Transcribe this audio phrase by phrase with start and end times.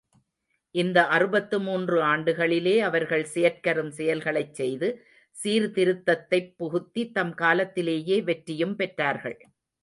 [0.75, 4.89] இந்த அறுபத்து மூன்று ஆண்டுகளிலே, அவர்கள் செயற்கரும் செயல்களைச் செய்து
[5.35, 9.39] சீர்திருத்தத்தைப் புகுத்தி, தம் காலத்திலேயே வெற்றியும் பெற்றார்கள்.